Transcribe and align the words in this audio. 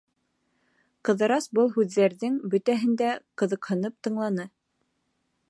Ҡыҙырас 1.09 1.47
был 1.59 1.69
һүҙҙәрҙең 1.75 2.41
бөтәһен 2.55 2.97
дә 3.03 3.13
ҡыҙыҡһынып 3.43 4.01
тыңланы. 4.09 4.49